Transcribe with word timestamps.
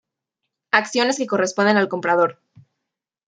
Acciones 0.71 1.17
que 1.19 1.27
corresponden 1.27 1.77
al 1.77 1.87
comprador. 1.87 2.39